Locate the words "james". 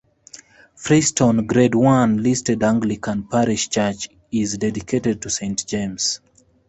5.67-6.19